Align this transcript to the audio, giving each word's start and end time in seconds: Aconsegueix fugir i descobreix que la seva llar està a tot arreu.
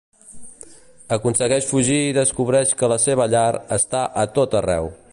Aconsegueix 1.17 1.67
fugir 1.73 1.99
i 2.07 2.17
descobreix 2.19 2.75
que 2.81 2.91
la 2.95 3.01
seva 3.07 3.31
llar 3.35 3.49
està 3.81 4.05
a 4.25 4.29
tot 4.41 4.63
arreu. 4.63 4.95